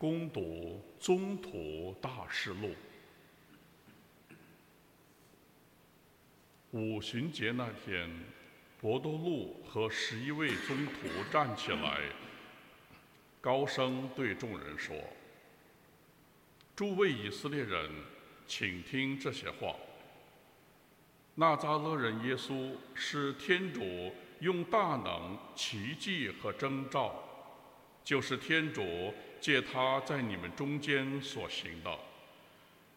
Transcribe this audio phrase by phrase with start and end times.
[0.00, 2.68] 攻读《中途大事录》。
[6.70, 8.08] 五旬节那天，
[8.80, 12.00] 伯多禄和十一位宗徒站起来，
[13.42, 14.96] 高声对众人说
[16.74, 17.90] ：“诸位以色列人，
[18.46, 19.76] 请听这些话。
[21.34, 27.22] 那扎勒人耶稣是天主用大能、奇迹和征兆，
[28.04, 31.98] 就是天主。”借他在你们中间所行的，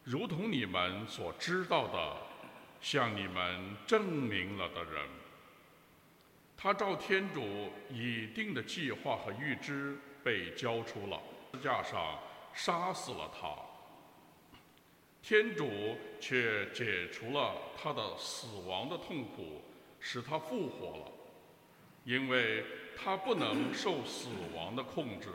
[0.04, 2.18] 如同你们所知道的，
[2.82, 5.08] 向你们证明了的人，
[6.58, 11.18] 他照天主已定的计划和预知被交出了
[11.54, 12.20] 支架上，
[12.54, 13.56] 杀死了他。
[15.22, 19.62] 天主却解除了他的死亡的痛苦，
[20.02, 21.12] 使他复活了，
[22.04, 22.66] 因为
[22.98, 25.30] 他不能受死亡的控制。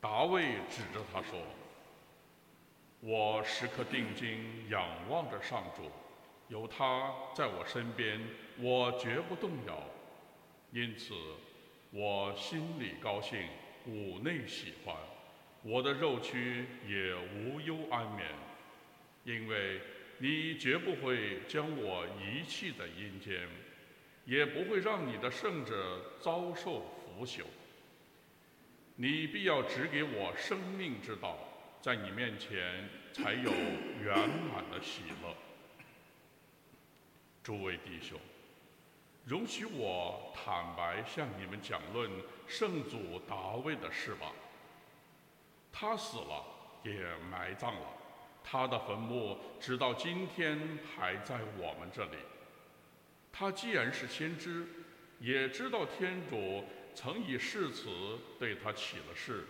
[0.00, 1.38] 大卫指着他说
[3.00, 5.90] ：“我时刻定睛仰望着上主，
[6.48, 8.20] 有他在我身边，
[8.58, 9.82] 我绝不动摇。
[10.72, 11.14] 因此，
[11.90, 13.46] 我心里高兴，
[13.86, 14.96] 五内喜欢，
[15.62, 18.26] 我的肉躯也无忧安眠，
[19.24, 19.80] 因为
[20.18, 23.48] 你绝不会将我遗弃在阴间，
[24.24, 27.42] 也不会让你的圣者遭受腐朽。”
[28.94, 31.38] 你必要指给我生命之道，
[31.80, 33.50] 在你面前才有
[34.00, 34.16] 圆
[34.52, 35.34] 满的喜乐。
[37.42, 38.20] 诸位弟兄，
[39.24, 42.08] 容许我坦白向你们讲论
[42.46, 44.30] 圣祖达卫的事吧。
[45.72, 46.44] 他死了，
[46.84, 46.92] 也
[47.30, 47.86] 埋葬了，
[48.44, 52.18] 他的坟墓直到今天还在我们这里。
[53.42, 54.64] 他既然是先知，
[55.18, 56.64] 也知道天主。
[56.94, 57.90] 曾以誓词
[58.38, 59.42] 对他起了誓，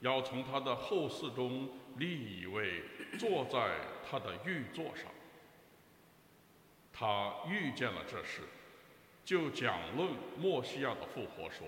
[0.00, 2.82] 要从他的后嗣中立一位
[3.18, 5.06] 坐在他的玉座上。
[6.92, 8.42] 他遇见了这事，
[9.24, 11.66] 就讲论莫西亚的复活说：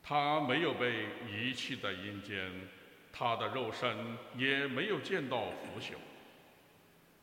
[0.00, 2.52] 他没有被遗弃在阴间，
[3.10, 5.94] 他的肉身也没有见到腐朽。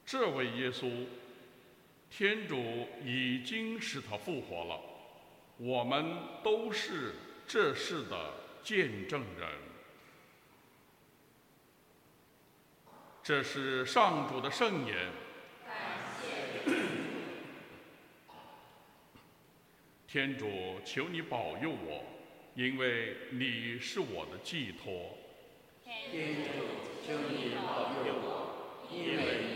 [0.04, 1.06] 这位耶稣，
[2.12, 4.80] 天主已经使他复活了。
[5.58, 7.14] 我们都是
[7.48, 9.50] 这事的见证人。
[13.24, 14.96] 这是上主的圣言。
[20.06, 22.04] 天主，求你保佑我，
[22.56, 25.18] 因为你是我的寄托。
[25.86, 26.50] 天主，
[27.08, 29.51] 求你保佑我，因为。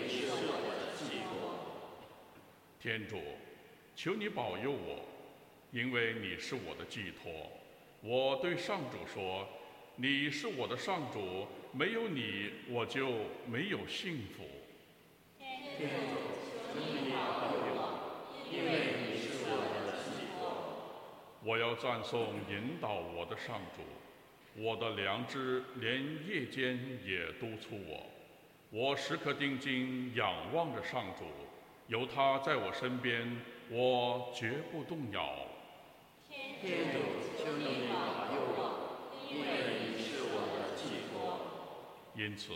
[2.86, 3.18] 天主，
[3.96, 5.04] 求你保佑我。
[5.72, 7.52] 因为你是我的寄托，
[8.00, 9.48] 我对上主说
[9.98, 13.10] ：“你是我的上主，没有你我就
[13.50, 14.44] 没有幸福。”
[15.76, 16.16] 天主，
[16.76, 18.70] 求你保佑我，因为
[19.10, 19.58] 你是我
[19.88, 21.42] 的寄托。
[21.44, 23.82] 我要赞颂引导我的上主，
[24.62, 28.06] 我的良知连夜间也督促我，
[28.70, 31.26] 我时刻定睛仰望着上主，
[31.88, 35.48] 有他在我身边，我绝不动摇。
[36.62, 37.00] 天主，
[37.38, 38.60] 求你保佑我，
[39.30, 39.46] 因为
[39.86, 41.14] 你是我的寄托。
[42.16, 42.54] 因此，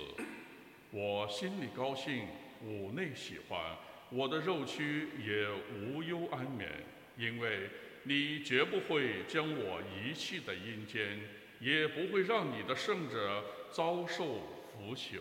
[0.90, 2.26] 我心里高兴，
[2.66, 3.78] 五内喜欢，
[4.10, 6.68] 我的肉躯也无忧安眠，
[7.16, 7.70] 因为
[8.04, 11.20] 你绝不会将我遗弃在阴间，
[11.60, 14.40] 也不会让你的圣者遭受
[14.74, 15.20] 腐朽。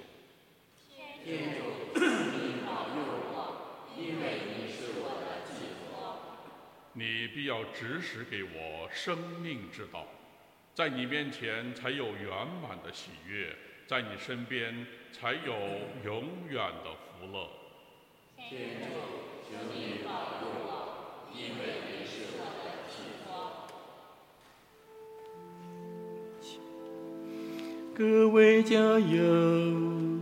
[1.24, 3.04] 天主，求你保佑
[3.34, 5.28] 我，因为你是我的。
[6.94, 10.06] 你必要指使给我生命之道，
[10.74, 12.30] 在你面前才有圆
[12.62, 13.54] 满的喜悦，
[13.86, 15.52] 在你身边才有
[16.04, 17.48] 永远的福乐。
[18.36, 18.86] 天主，
[19.44, 22.94] 求你保佑我，因为你是我的寄
[23.24, 23.26] 托。
[27.94, 30.17] 各位加油！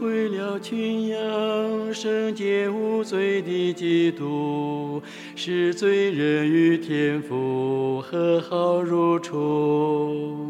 [0.00, 5.02] 回了群羊，圣洁无罪的基督，
[5.36, 10.48] 使罪人与天父和好如初。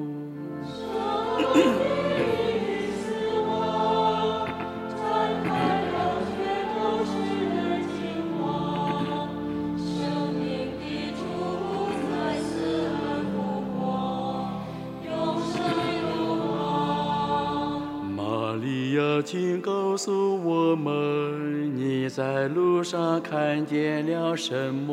[23.19, 24.90] 看见了什么？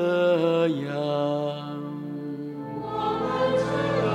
[0.00, 0.96] 这样。
[2.80, 2.88] 我
[3.20, 3.28] 们
[3.60, 3.62] 知
[4.00, 4.08] 道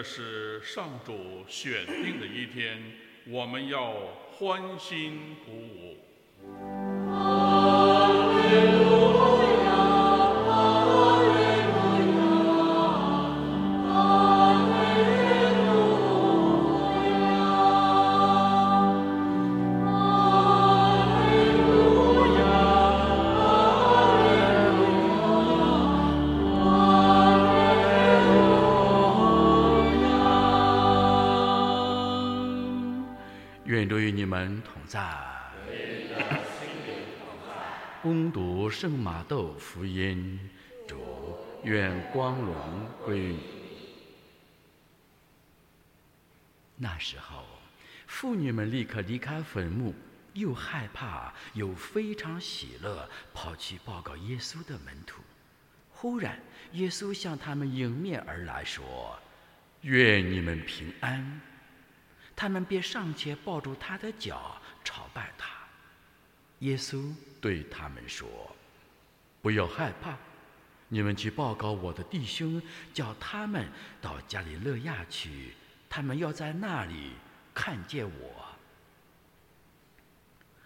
[0.00, 2.82] 这是上主选定的一天，
[3.26, 3.92] 我们要
[4.32, 5.69] 欢欣鼓舞。
[34.30, 35.00] 们同在。
[38.00, 40.38] 攻读圣马窦福音，
[40.86, 43.34] 主愿光荣归。
[46.76, 47.44] 那时候，
[48.06, 49.92] 妇女们立刻离开坟墓，
[50.34, 55.20] 又害怕又非常喜乐，跑去报告耶稣的门徒。
[55.90, 56.40] 忽然，
[56.74, 59.18] 耶稣向他们迎面而来，说
[59.82, 61.40] ：“愿你们平安。”
[62.40, 65.50] 他们便上前抱住他的脚，朝拜他。
[66.60, 68.26] 耶稣对他们说
[69.42, 70.16] ：“不要害怕，
[70.88, 72.62] 你们去报告我的弟兄，
[72.94, 73.68] 叫他们
[74.00, 75.52] 到加里勒亚去，
[75.86, 77.10] 他们要在那里
[77.52, 78.46] 看见我。”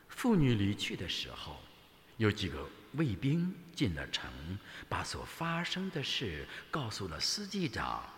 [0.08, 1.58] 妇女离去的时候，
[2.18, 4.30] 有几个卫兵进了城，
[4.88, 8.08] 把所发生的事告诉了司祭长。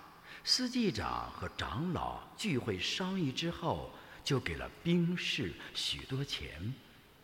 [0.48, 6.72] 司祭长和长老聚会商议之后，就给了兵士许多钱，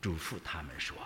[0.00, 0.96] 嘱咐他们说：“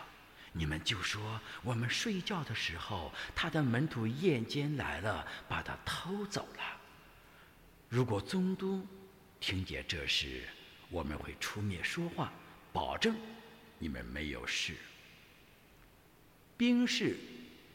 [0.50, 6.80] 你们就说我们睡觉的时候，他的门徒夜间来了，把他偷走了。
[7.90, 8.82] 如果宗都
[9.38, 10.48] 听见这事，
[10.88, 12.32] 我们会出面说话，
[12.72, 13.14] 保证
[13.79, 14.74] 你们没有事。”
[16.56, 17.19] 兵士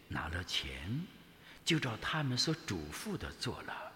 [0.07, 1.05] 拿了钱，
[1.63, 3.90] 就照他们所嘱咐的做了。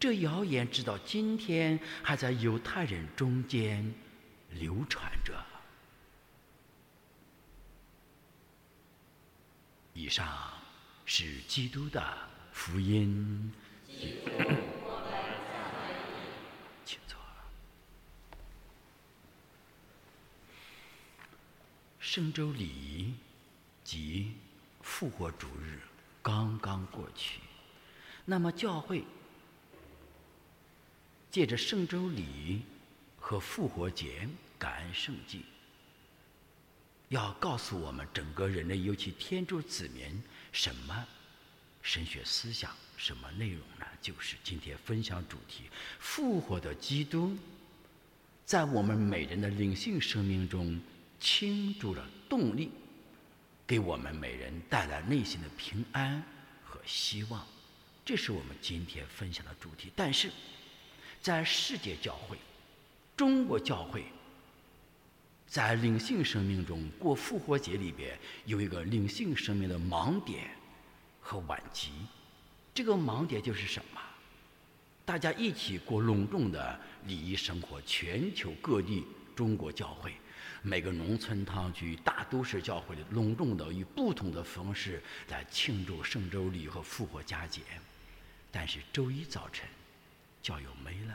[0.00, 3.92] 这谣言直到今天还在犹太人中间
[4.50, 5.34] 流传着。
[9.92, 10.52] 以上
[11.04, 12.16] 是基督的
[12.52, 13.52] 福音。
[16.84, 17.18] 请坐。
[21.98, 23.14] 圣周礼
[23.82, 24.36] 及
[24.80, 25.80] 复活主日
[26.22, 27.40] 刚刚过去，
[28.24, 29.04] 那么教会。
[31.38, 32.62] 借着圣周礼
[33.16, 34.28] 和复活节
[34.58, 35.44] 感恩圣祭，
[37.10, 41.06] 要告诉我们整个人类，尤其天主子民，什么
[41.80, 43.86] 神学思想，什么内容呢？
[44.02, 45.62] 就是今天分享主题：
[46.00, 47.38] 复活的基督，
[48.44, 50.80] 在我们每人的灵性生命中
[51.20, 52.72] 倾注了动力，
[53.64, 56.20] 给我们每人带来内心的平安
[56.64, 57.46] 和希望。
[58.04, 59.92] 这是我们今天分享的主题。
[59.94, 60.32] 但是，
[61.20, 62.38] 在世界教会、
[63.16, 64.04] 中国教会，
[65.46, 70.50] 在灵性生命中过复活节里边，有一个灵性生命的盲点
[71.20, 71.90] 和晚集。
[72.72, 74.00] 这个盲点就是什么？
[75.04, 80.12] 大家一起过隆重的礼仪生活，全球各地中国教会，
[80.62, 87.62] 每个农村堂区、大都市教会的隆重的以不同的方式来庆祝圣周礼和复活佳节。
[88.50, 89.66] 但是周一早晨，
[90.48, 91.14] 教友没了，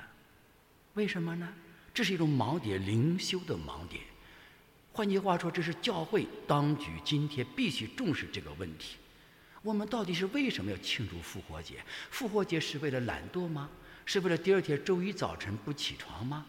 [0.93, 1.51] 为什么呢？
[1.91, 4.03] 这是一种盲点，灵修的盲点。
[4.91, 8.97] 换句话说，这是教会当局今天必须重视这个问题。
[9.63, 11.83] 我们到底是为什么要庆祝复活节？
[12.11, 13.71] 复活节是为了懒惰吗？
[14.05, 16.45] 是为了第二天周一早晨不起床吗？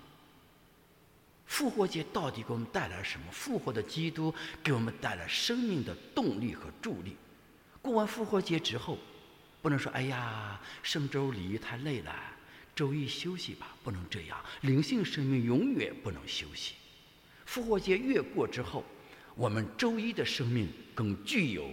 [1.46, 3.26] 复活节到底给我们带来了什么？
[3.32, 7.16] 复活的基督给我们带来生命的动力和助力。
[7.80, 8.98] 过完复活节之后，
[9.62, 12.14] 不能说“哎呀，圣周礼太累了，
[12.74, 14.38] 周一休息吧”，不能这样。
[14.62, 16.74] 灵性生命永远不能休息。
[17.46, 18.84] 复活节越过之后，
[19.34, 21.70] 我们周一的生命更具有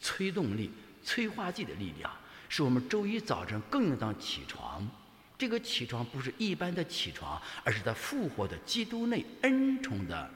[0.00, 0.70] 催动力、
[1.02, 2.10] 催化剂的力量，
[2.48, 4.88] 使我们周一早晨更应当起床。
[5.36, 10.30] 这个起床不是一般的起床，而是在复活的基督内恩宠的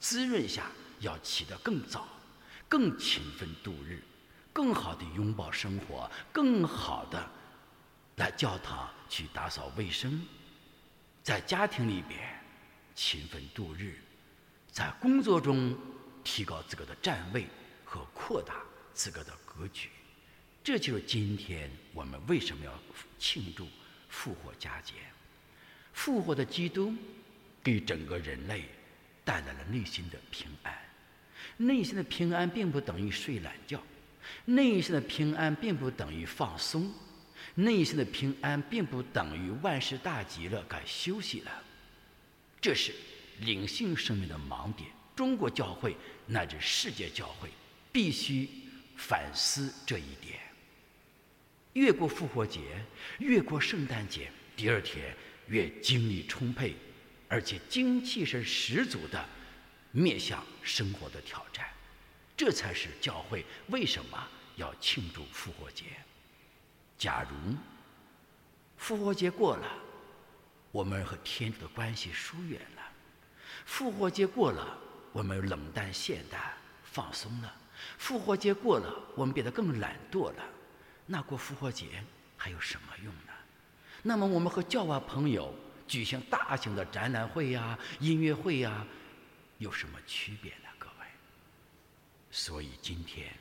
[0.00, 0.66] 滋润下，
[1.00, 2.08] 要起得更早，
[2.68, 4.02] 更勤奋度日，
[4.52, 7.30] 更好的拥抱生活，更好的
[8.16, 10.24] 来教堂去打扫卫生，
[11.22, 12.20] 在家庭里边
[12.94, 13.96] 勤奋度日，
[14.70, 15.76] 在工作中
[16.22, 17.46] 提高自个的站位
[17.84, 18.56] 和扩大
[18.92, 19.88] 自个的格局。
[20.62, 22.72] 这就是今天我们为什么要
[23.18, 23.66] 庆祝。
[24.10, 24.94] 复活佳节，
[25.92, 26.94] 复活的基督
[27.62, 28.64] 给整个人类
[29.22, 30.74] 带来了内心的平安。
[31.58, 33.82] 内心的平安并不等于睡懒觉，
[34.46, 36.90] 内心的平安并不等于放松，
[37.58, 41.50] 内心的平安并不等于万事大吉了该休息了。
[42.60, 42.94] 这是
[43.40, 44.88] 灵性生命的盲点。
[45.16, 45.96] 中国教会
[46.26, 47.50] 乃至世界教会
[47.90, 48.48] 必须
[48.96, 50.38] 反思这一点。
[51.72, 52.60] 越过复活节，
[53.18, 55.12] 越过圣诞节，第二天
[55.48, 56.76] 越精力充沛，
[57.26, 59.28] 而且精气神十足的
[59.90, 61.66] 面向生活的挑战。
[62.36, 65.86] 这才是教会为什么要庆祝复活节。
[66.98, 67.54] 假如
[68.76, 69.66] 复活节过了，
[70.72, 72.82] 我们和天主的关系疏远了；
[73.64, 74.76] 复活节过了，
[75.12, 76.50] 我们冷淡懈怠、
[76.82, 77.48] 放松了；
[77.98, 80.44] 复活节过了，我们变得更懒惰了。
[81.06, 82.04] 那过复活节
[82.36, 83.32] 还有什么用呢？
[84.02, 85.54] 那么我们和教外朋友
[85.86, 88.84] 举行大型的展览会呀、音乐会呀，
[89.58, 90.68] 有什么区别呢？
[90.78, 91.06] 各位。
[92.30, 93.32] 所以今天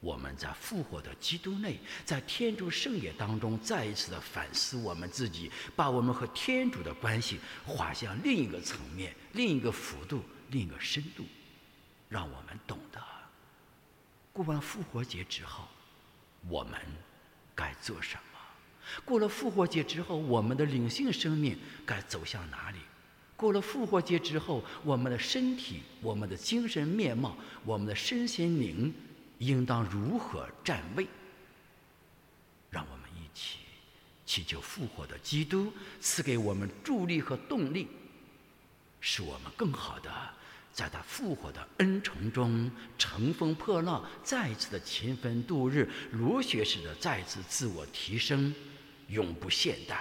[0.00, 11.24] 我们在复活的基督内，在天主圣业当中，再一次的反思我们自己，把我们和天主的关系画向另一个层面、另一个幅度、另一个深度，
[12.08, 13.02] 让我们懂得
[14.32, 15.66] 过完复活节之后。
[16.48, 16.80] 我们
[17.56, 18.38] 该做什么？
[19.04, 22.78] 过了复活节之后，我们的灵性生命该走向哪里？
[23.34, 28.94] 过了复活节之后，我们的身体、我们的精神面貌、我们的身心灵
[29.38, 31.06] 应当如何站位？
[32.70, 33.58] 让我们一起
[34.26, 37.88] 祈求复活的基督赐给我们助力和动力，
[39.00, 40.10] 使我们更好的。
[40.72, 48.54] 在他复活的恩宠中，乘风破浪，再次的勤奋度日，螺旋式的再次自我提升，
[49.08, 50.00] 永不懈怠。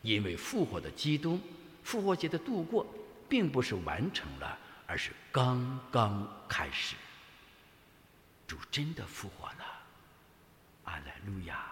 [0.00, 1.38] 因为复活的基督，
[1.82, 2.86] 复活节的度过，
[3.28, 6.96] 并不是完成了，而是刚刚开始。
[8.50, 9.64] 主真的复活了，
[10.82, 11.70] 阿莱，路亚。